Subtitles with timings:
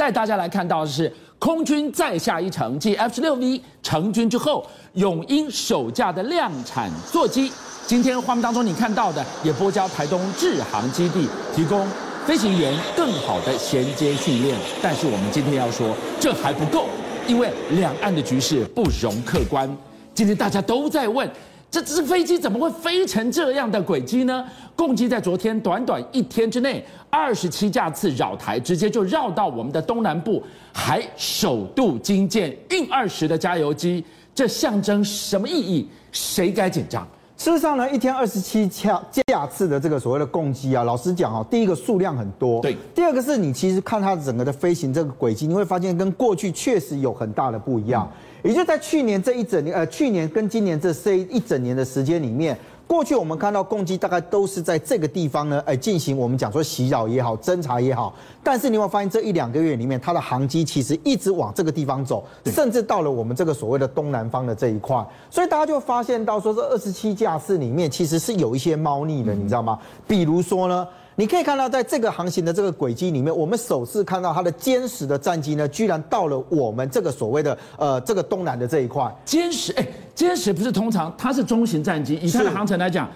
[0.00, 7.52] 带大家来看到的是空军再下一城，继 F 十六 V 成军之后，永鹰首架的量产座机。
[7.86, 11.86] 今天画面当中你看到的，也拨交台东志航基地，提供
[12.24, 14.56] 飞行员更好的衔接训练。
[14.80, 16.86] 但是我们今天要说，这还不够，
[17.26, 19.70] 因为两岸的局势不容客观。
[20.14, 21.30] 今天大家都在问。
[21.70, 24.44] 这只飞机怎么会飞成这样的轨迹呢？
[24.74, 30.42] 共计在昨天短短一天之内，二十七架次绕台，直接就绕到我们的东南部，
[30.72, 35.88] 还首度惊见运二十的加油机，这象征什么意义？
[36.10, 37.06] 谁该紧张？
[37.40, 48.06] 事实上呢，一天二十七架架次的这个所谓的共机啊，老实讲啊，第一个数量很多，对，第二个是你其实看它整个的飞行这个轨迹，你会发现跟过去确实有很大的不一样。
[48.12, 52.58] 嗯也就在去年这一整年，呃，去年跟今年这这一整年的时间里面，
[52.90, 58.12] 过去我们看到攻击大概都是在这个地方呢，哎，进行我们讲说袭扰也好，侦查也好。
[58.42, 65.06] 但是你会发现这一两个月里面，它的航机其实一直往这个地方走，甚至到了我们这个所谓的东南方的这一块。
[65.30, 69.78] 所以大家就发现到说，这二十七架次里面其实是有一些猫腻的，你知道吗？
[70.08, 70.84] 比如说呢。
[71.20, 79.04] 你可以看到，在这个航行的这个轨迹里面，我们首次看到它的歼十的战机呢，居然到了我们这个所谓的呃这个东南的这一块。
[79.26, 83.06] 歼十，哎，歼十不是通常它是中型战机，以它的航程来讲，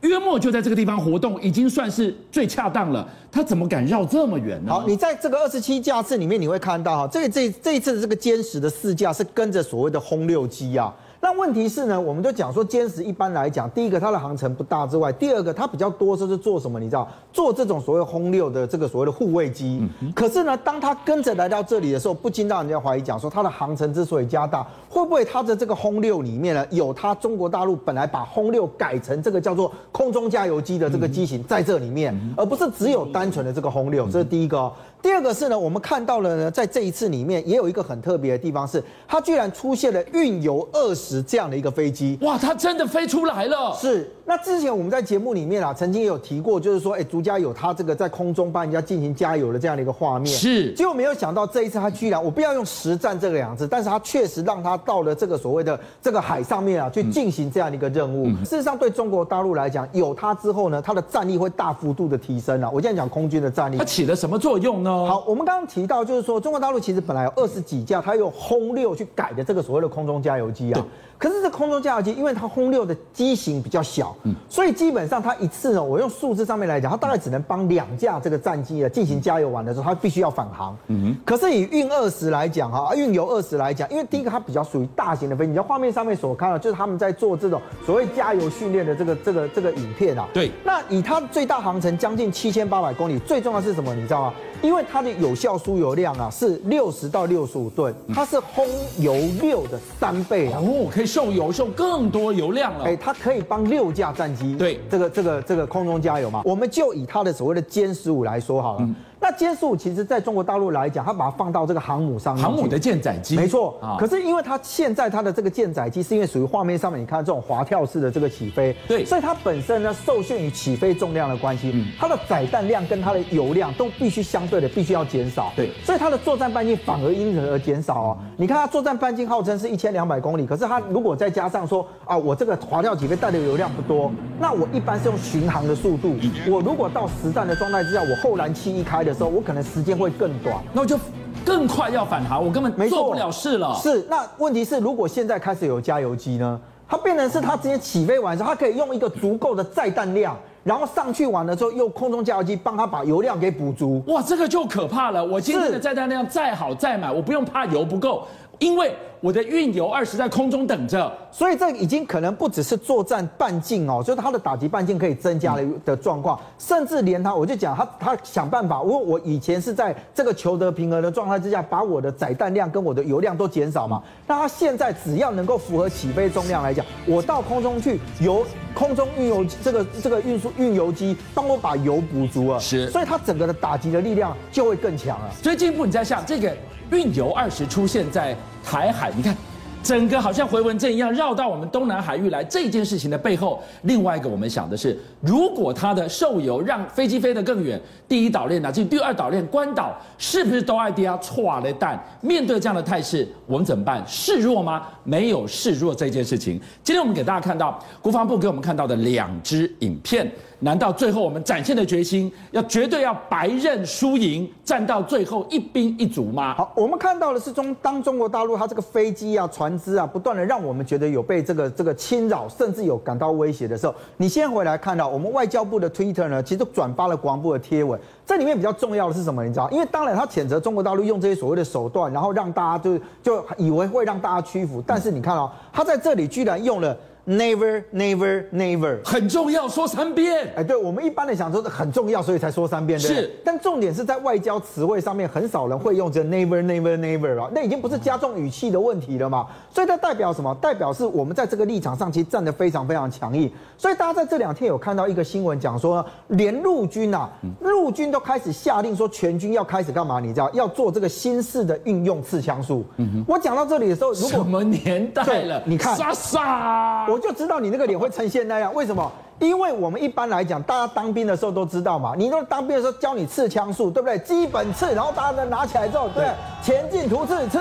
[0.00, 3.06] 约莫就在这个地方活动，已经算是最恰当了。
[3.30, 4.72] 它怎么敢绕这么远呢？
[4.72, 10.94] 好，你在这个二十七架次里面，你会看到哈，这这这一次的这个歼十的四架是跟着所谓的轰六机啊。
[11.22, 16.80] 那问题是呢，我们就讲说，歼十一般来讲，第一个它的航程不大之外，第二个它比较多是做什么？
[16.80, 19.86] 你知道，做这种所谓轰六的这个所谓的护卫机。
[20.14, 34.06] 可是呢，当它跟着来到这里的时候，不禁让人家怀疑，讲说它的航程之所以加大，会不会它的这个轰六里面呢，有它中国大陆本来把轰六改成这个叫做空中加油机的这个机型在这里面，而不是只有单纯的这个轰六。
[34.06, 34.72] 这是第一个。
[35.02, 42.18] 第二个是呢，我们看到了呢，在这一次里面也有一个很特别的地方，是它居然出现了运油二十这样的一个飞机。
[42.20, 43.74] 哇，它真的飞出来了！
[43.80, 44.10] 是。
[44.30, 50.32] 那之前我们在节目里面啊，曾经也有提过，就是说，哎，朱家有他这个在空中帮人家进行加油的这样的一个画面。
[50.32, 50.72] 是。
[50.74, 58.28] 结果没有想到这一次他居然，我不要用实战这个两字，但是他确实让他到了这个所谓的这个海上面啊，去进行这样的一个任务。
[58.28, 62.70] 嗯、事实上，对中国大陆来讲，有他之后呢，他的战力会大幅度的提升啊。
[62.72, 65.06] 我现在讲空军的战力，它起了什么作用呢？
[65.08, 70.86] 好，我们刚刚提到，就是说中国大陆其实本来有二十几架，它用轰六去改的这个所谓的空中加油机啊。
[71.18, 80.76] 可是这空中加油机，因为它轰六的机型比较小，嗯，所以基本上它一次呢，我用数字上面来讲，它大概只能帮两架这个战机啊进行加油完的时候，它必须要返航。
[80.88, 81.16] 嗯哼。
[81.24, 90.28] 可是以运二十来讲哈，运油二十来讲，因为第一个它比较属于大型的飞机，你在画面上面所看到就是他们在做这种所谓加油训练的这个这个这个影片啊。
[90.32, 90.50] 对。
[90.64, 93.94] 那以它最大航程将近七千八百公里，最重要是什么？
[93.94, 94.34] 你知道吗？
[94.62, 98.66] 因为它的有效输油量啊是六十到六十五吨，它是轰
[98.98, 100.60] 油六的三倍啊！
[100.62, 102.84] 哦，可以受油受更多油量了。
[102.84, 106.42] 哎，它可以帮六架战机对这个这个这个空中加油嘛？
[106.44, 108.78] 我们就以它的所谓的歼十五来说好了。
[108.82, 113.78] 嗯那歼十五其实在中国大陆来讲，它把它放到这个航母上面，航母的舰载机，没错。
[113.98, 128.18] 可是因为它现在它的这个舰载机是因为属于画面上面你看这种滑跳式的这个起飞，对，所以它本身呢受限于起飞重量的关系，它的载弹量跟它的油量都必须相对的必须要减少，对，所以它的作战半径反而因此而减少哦。
[128.38, 134.10] 你看它作战半径号称是一千两百公里，可是它如果再加上说啊，我这个滑跳起飞带的油量不多，
[134.40, 136.16] 那我一般是用巡航的速度，
[136.48, 139.90] 我如果到实战的状态之下，我后燃器一开的时候，我可能时间。
[140.00, 140.98] 会更短，那我就
[141.44, 143.74] 更快要返航，我根本做不了事了。
[143.74, 146.58] 是，那问题是，如果现在开始有加油机呢？
[146.88, 150.34] 它变成是它直接起飞完之后，它可以用一个足够的载弹量，
[150.64, 154.02] 然后上去完了之后，用空中加油机帮它把油量给补足。
[154.06, 155.22] 哇，这个就可怕了！
[155.22, 158.26] 我今天的载弹量再好再满，我不用怕油不够，
[158.58, 158.96] 因为。
[159.20, 185.30] 我的运油二十在空中等着，所以这已经可能不只是作战半径哦，就是它的打击半径可以增加了的状况，甚至连它，我就讲他他想办法，因为我以前是在这个求得平衡的状态之下，把我的载弹量跟我的油量都减少嘛，那它现在只要能够符合起飞重量来讲，我到空中去油空中运油这个这个运输运油机帮我把油补足了，是，所以它整个的打击的力量就会更强了。
[185.42, 186.50] 所以进一步你再想这个。
[186.90, 189.36] 运油二十出现在台海，你看，
[189.82, 192.44] 整个好像回纹针一样绕到我们东南海域来。
[192.44, 201.98] 这件事情的背后，另外一个我们想的是，如果它的受油让飞机飞得更远，第一岛链呢，这第二岛链关岛是不是都爱迪亚错了蛋？
[202.20, 204.04] 面对这样的态势，我们怎么办？
[204.06, 204.82] 示弱吗？
[205.02, 206.60] 没有示弱这件事情。
[206.84, 210.30] 今天我们给大家看到国防部给我们看到的两支影片。
[210.62, 216.54] 难道最后我们展现的决心，要绝对要白刃输赢，战到最后一兵一卒吗？
[216.54, 227.98] 好，我们看到的是中当中国大陆它这个飞机啊、船只啊，不断的让我们觉得有被这个这个侵扰，甚至有感到威胁的时候，你先回来看到我们外交部的 Twitter 呢，其实转发了国防部的贴文。
[228.26, 229.42] 这里面比较重要的是什么？
[229.44, 229.68] 你知道？
[229.70, 236.94] 因为当然他谴责中国大陆用这些所谓的手段，然后让大家就就以为会让大家屈服，但是你看哦，他在这里居然用了。
[237.30, 240.52] Never, never, never，很重要，说三遍。
[240.56, 243.06] 哎，对我们一般的想说很重要，所以才说三遍，对。
[243.06, 249.46] 是，但重点是在外交词汇上面，很少人会用这 never, never, never 啊，那已经不是加重语气的问题了嘛。
[249.72, 250.52] 所以它代表什么？
[250.60, 253.48] 代表是我们在这个立场上其实站得非常非常强硬。
[253.78, 257.30] 所以大家在这两天有看到一个新闻，讲说连陆军啊，
[257.60, 260.18] 陆军都开始下令说全军要开始干嘛？
[260.18, 262.84] 你知道要做这个新式的运用刺枪术。
[262.96, 263.24] 嗯哼。
[263.28, 265.62] 我讲到这里的时候，如果什么年代了？
[265.64, 267.19] 你看，傻傻，我。
[267.20, 269.12] 就知道你那个脸会呈现那样，为什么？
[269.40, 272.12] 因为我们一般来讲，大家当兵的时候都知道嘛。
[272.16, 274.18] 你都当兵的时候教你刺枪术，对不对？
[274.18, 276.28] 基本刺，然后大家都拿起来之后，对，
[276.62, 277.58] 前进突刺，刺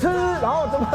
[0.00, 0.08] 刺，
[0.40, 0.86] 然后怎么？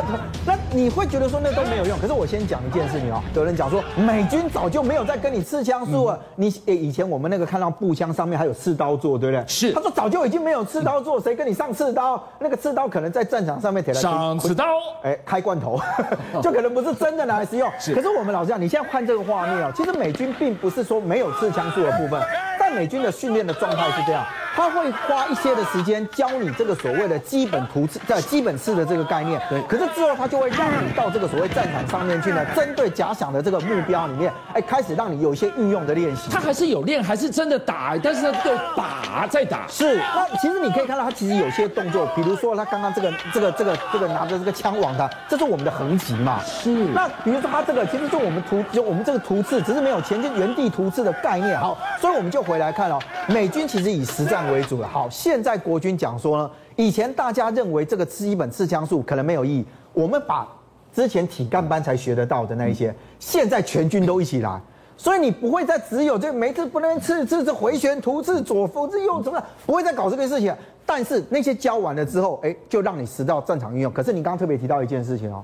[0.48, 1.98] 那你会觉得说那都没有用。
[2.00, 6.20] 可是我先讲一件事情哦，有人讲说美军早就没有在跟你刺枪术了。
[6.36, 9.46] 你诶，以前我们那个看到步枪上面还有刺刀座，对不对？
[9.48, 9.72] 是。
[9.74, 12.22] 他说早就已经没有刺刀座，谁跟你上刺刀？
[12.40, 14.66] 那个刺刀可能在战场上面铁了上刺刀，
[15.04, 15.80] 哎，开罐头，
[16.42, 17.70] 就可能不是真的拿来使用。
[17.80, 17.94] 是。
[17.94, 22.24] 可是我们老实讲，你现在看这个画面哦，其实美军并不是说没有刺枪术的部分，
[22.58, 24.26] 但美军的训练的状态是这样。
[24.56, 29.42] 他会花一些的时间教你这个所谓的基本图次，在基本刺的这个概念。
[29.50, 29.62] 对。
[29.64, 36.30] 可是之后他就会让你到这个所谓战场上面去呢，针对假想的这个目标里面，哎，开始让你有一些运用的练习。
[36.30, 39.66] 他还是有练，还是真的打，但是他就打在打。
[39.70, 39.96] 是。
[39.98, 46.42] 那其实你可以看到，他其实有些动作，比如说他刚刚这个这个这个这个拿着这个枪往他，这是我们的横击嘛。
[46.44, 46.70] 是。
[46.94, 51.58] 那比如说他这个，其实就我们图，就我们这个图次，只是没有前进原地图次的概念。
[51.58, 54.40] 好，所以我们就回来看哦，美军其实以实战。
[54.52, 54.88] 为主了。
[54.88, 60.48] 好，现在国军讲说呢，以前大家认为这个基本刺枪术可能没有意义，我们把
[60.94, 64.60] 之前体干班才学得到的那一些，现在全军都一起来，
[64.98, 70.54] 所以你不会再只有这个每次不能刺刺刺回旋突刺左扶这右怎么不会再搞这个事情。
[70.86, 73.92] 但是那些教完了之后，哎，就让你实到战场运用。
[73.94, 75.44] 可是你刚刚特别提到一件事情哦，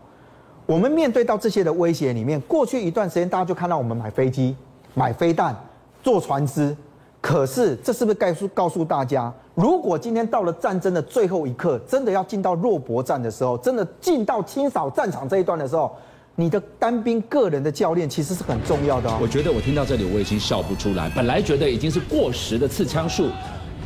[0.66, 4.56] 我们面对到这些的威胁里面，过去一段时间大家就看到我们买飞机、
[4.96, 5.56] 买飞弹、
[6.02, 6.76] 做船只。
[7.26, 15.92] 可是，这是不是告诉告诉大家，如果今天到了战争的最后一刻，真的要进到肉搏战的时候，真的进到清扫战场这一段的时候，
[16.36, 19.10] 你的单兵个人的教练其实是很重要的。
[19.20, 21.10] 我觉得我听到这里，我已经笑不出来。
[21.16, 23.28] 本来觉得已经是过时的刺枪术，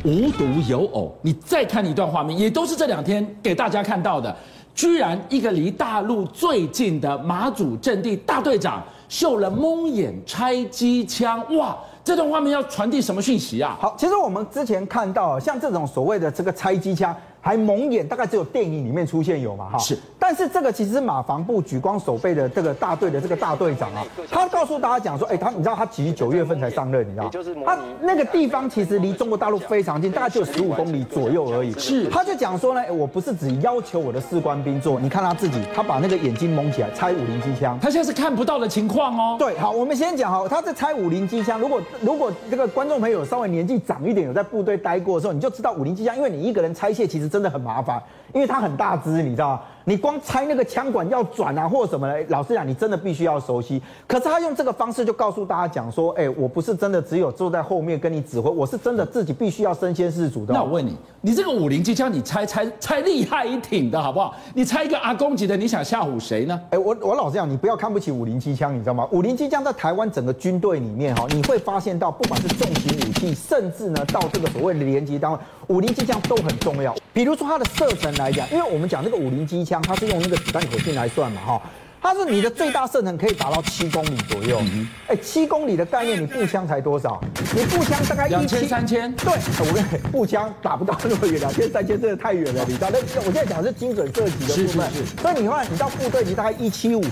[0.04, 4.36] 无独有偶，你再看一段画面，也都是这两天给大家看到的，
[4.74, 11.78] 居然一个离大陆最近的马祖阵地大队长秀了蒙眼拆机枪，哇！
[12.02, 13.76] 这段画面要传递什么讯息啊？
[13.80, 17.14] 好，其实我们之前看到，像这种所谓的这个拆机枪。
[17.40, 19.78] 还蒙眼，大概只有电影里面出现有嘛哈？
[19.78, 19.98] 是。
[20.18, 27.30] 但是这个其实是马防部举光守备的这个大队的这个大队长啊，他告诉大家讲说，哎，他你知道他其实九月份才上任，你知道？
[27.64, 31.72] 他那个地方其实离中国大陆非常近，大概就十五公里左右而已。
[31.78, 32.08] 是。
[32.10, 39.36] 他就讲说呢，哎，我不是只要求我的士官兵做，你看他自己，他把那个眼睛蒙起来拆五零机枪，他现在是看不到的情况哦。
[39.38, 48.02] 对，好，我们先讲哈，他在拆五零机枪，如果如果这个观众朋友稍微年纪长一点，有在部队待过的时候，你就知道五零机枪，因为你一个人拆卸其实真的很麻烦。
[48.34, 49.62] 因为它很大只，你知道吗？
[49.90, 53.82] 你光拆那个枪管要转啊，或者什么的，老实讲，你真的必须要熟悉。
[54.06, 60.54] 可是他用这个方式就告诉大家讲说，哎，我不是真的只有坐在后面跟你指挥，我是真的自己必须要身先士卒的。
[60.54, 64.32] 那我问你，你这个五零机枪，你拆拆拆厉害一挺的好不好？
[64.54, 66.60] 你拆一个阿公级的，你想吓唬谁呢？
[66.70, 69.08] 哎，我我老实讲，你不要看不起五零机枪，你知道吗？
[69.10, 76.94] 五零机枪在台湾整个军队里面哈，你会发现到，不管是重型武器，甚至呢到这个所谓的连级单位，五零机枪都很重要。
[77.12, 81.62] 比如说它的射程来讲，因为我们讲那个五零机枪，它是用那个子弹口径来算嘛，哈。
[82.02, 84.58] 它是你的最大射程可以达到七公里左右，
[85.06, 87.20] 哎，七公里的概念，你步枪才多少？
[87.54, 89.12] 你步枪大概一千三千。
[89.16, 92.88] 对，我跟你步枪打不到那么远，两千三千真的太远了，你知道？
[92.90, 94.90] 那我现在讲的是精准射击的部分。
[94.90, 95.16] 是是是。
[95.20, 97.04] 所以你看，你到部队，你大概一七五、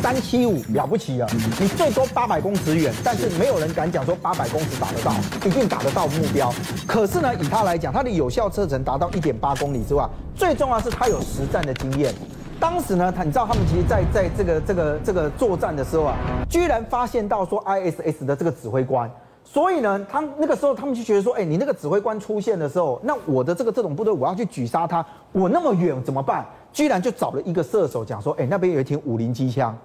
[0.00, 1.28] 三七五了不起了，
[1.58, 5.12] 你最多八百公尺远，但是没有人敢讲说八百公尺打得到，
[5.44, 6.54] 一定打得到目标。
[6.86, 12.14] 可是呢，以它来讲，它的有效射程达到一点八公里之外，最重要是它有实战的经验。
[12.60, 16.16] 当时呢，他你知道他们其实在在这个这个这个作战的时候啊，
[16.50, 19.08] 居然发现到说 ISS 的这个指挥官，
[19.44, 26.44] 所以呢，他那个时候他们就觉得说，哎，你那个指挥官出现的时候，那我的这个这种部队我要去狙杀他，我那么远怎么办？
[26.72, 29.76] 居然就找了一个射手讲说，哎，那边有一挺五零机枪，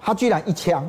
[0.00, 0.84] 他居然一枪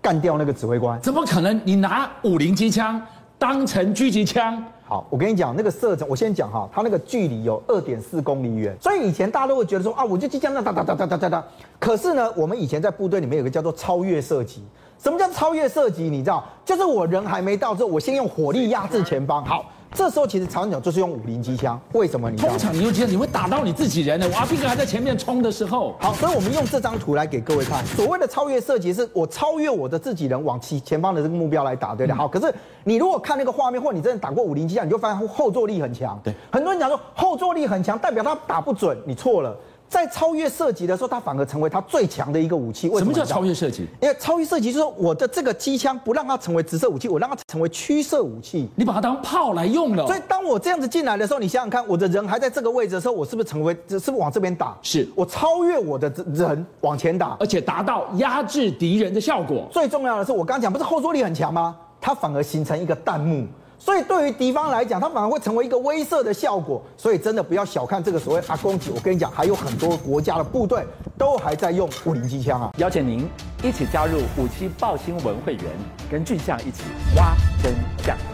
[0.00, 1.00] 干掉那个指挥官。
[1.00, 1.60] 怎么可能？
[1.64, 3.02] 你拿五零机枪
[3.44, 4.64] 当成狙击枪？
[4.86, 11.44] 好，我跟你讲，那个射程，我先讲哈，它那个距离有二点四公里远，所以以前大家都会觉得说啊，我就机枪那哒哒哒哒哒哒哒。
[11.78, 14.64] 可是呢，我们以前在部队里面有个叫做超越射击。
[14.98, 16.04] 什么叫超越射击？
[16.04, 19.44] 你知道，就是我人还没到之后，我先用火力压制前方。
[19.44, 19.66] 好。
[19.94, 22.36] 这时候其实长鸟就是用五零机枪，为什么你？
[22.36, 24.26] 通常你用机枪你会打到你自己人呢？
[24.28, 25.94] 我阿兵哥还在前面冲的时候。
[26.00, 27.86] 好，所以我们用这张图来给各位看。
[27.86, 32.14] 所谓的超越射击，是我超越我的自己人往前前方的这个目标来打，对的。
[32.14, 36.20] 好，可是你如果看那个画面，或你真的打过五零机枪，你就发现后坐力很强。
[36.24, 39.56] 对，很多人讲说后坐力很强，代表他打不准，你错了。
[39.88, 42.88] 在超越射击的时候，它反而成为它最强的一个武器。
[42.88, 43.12] 为什么？
[43.12, 43.86] 叫超越射击？
[44.02, 48.68] 因为超越射击就是说，我的这个机枪不让它成为直射武器，我让它成为曲射武器。
[48.74, 50.04] 你把它当炮来用了。
[50.06, 54.76] 所以当我这样子进来的时候，你想想看，我的人还在这个位置的时候，我是不是成为是不是往这边打？
[54.82, 59.68] 是我超越我的人往前打，而且达到压制敌人的效果。
[59.70, 61.76] 最重要的是，我刚刚讲不是后坐力很强吗？
[62.00, 63.46] 它反而形成一个弹幕。
[63.84, 66.82] 所以对于敌方来讲，它反而会成为一个威慑的效果。
[66.96, 68.90] 所以真的不要小看这个所谓阿公级。
[68.90, 70.82] 我跟你讲，还有很多国家的部队
[71.18, 72.72] 都还在用五零机枪啊！
[72.78, 73.28] 邀请您
[73.62, 75.64] 一起加入五七报新闻会员，
[76.10, 78.33] 跟俊相一起挖真相。